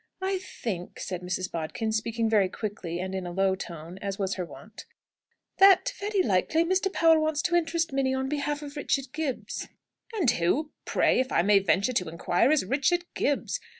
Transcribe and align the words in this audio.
"I 0.23 0.39
think," 0.39 0.99
said 0.99 1.21
Mrs. 1.21 1.51
Bodkin, 1.51 1.91
speaking 1.91 2.27
very 2.27 2.49
quickly, 2.49 2.99
and 2.99 3.13
in 3.13 3.27
a 3.27 3.31
low 3.31 3.53
tone, 3.53 3.99
as 4.01 4.17
was 4.17 4.33
her 4.33 4.43
wont, 4.45 4.85
"that 5.59 5.93
very 5.99 6.23
likely 6.23 6.65
Mr. 6.65 6.91
Powell 6.91 7.21
wants 7.21 7.43
to 7.43 7.55
interest 7.55 7.93
Minnie 7.93 8.15
on 8.15 8.27
behalf 8.27 8.63
of 8.63 8.75
Richard 8.75 9.13
Gibbs." 9.13 9.67
"And 10.15 10.31
who, 10.31 10.71
pray, 10.85 11.19
if 11.19 11.31
I 11.31 11.43
may 11.43 11.59
venture 11.59 11.93
to 11.93 12.09
inquire, 12.09 12.49
is 12.49 12.65
Richard 12.65 13.05
Gibbs?" 13.13 13.59